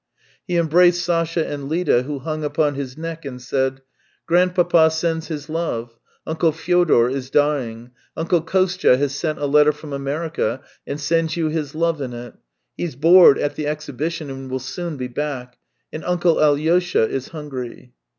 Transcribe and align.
He 0.47 0.57
embraced 0.57 1.05
Sasha 1.05 1.47
and 1.47 1.69
Lida, 1.69 2.01
who 2.01 2.17
hung 2.17 2.43
upon 2.43 2.73
his 2.73 2.97
neck, 2.97 3.23
and 3.23 3.39
said:' 3.39 3.83
Grandpapa 4.27 4.89
sends 4.89 5.27
his 5.27 5.47
love.... 5.47 5.95
Uncle 6.25 6.51
Fyodor 6.51 7.07
is 7.07 7.29
dying. 7.29 7.91
Uncle 8.17 8.41
Kostya 8.41 8.97
has 8.97 9.13
sent 9.13 9.37
a 9.37 9.45
letter 9.45 9.71
from 9.71 9.93
America 9.93 10.61
and 10.87 10.99
sends 10.99 11.37
you 11.37 11.49
his 11.49 11.75
love 11.75 12.01
in 12.01 12.13
it. 12.13 12.33
He's 12.75 12.95
bored 12.95 13.37
at 13.37 13.53
the 13.53 13.67
exhibition 13.67 14.31
and 14.31 14.49
will 14.49 14.57
soon 14.57 14.97
be 14.97 15.07
back. 15.07 15.59
And 15.93 16.03
Uncle 16.03 16.41
Alyosha 16.41 17.07
is 17.07 17.27
hungry." 17.27 17.93